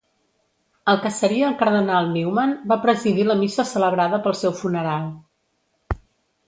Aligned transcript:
El 0.93 0.97
que 1.03 1.11
seria 1.17 1.45
el 1.49 1.53
cardenal 1.59 2.09
Newman 2.15 2.57
va 2.73 2.79
presidir 2.87 3.27
la 3.29 3.37
missa 3.45 3.67
celebrada 3.75 4.21
pel 4.29 4.39
seu 4.43 4.59
funeral. 4.63 5.07